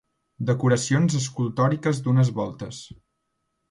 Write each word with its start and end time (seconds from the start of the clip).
Decoracions 0.49 1.19
escultòriques 1.21 2.03
d'unes 2.09 2.35
voltes. 2.43 2.85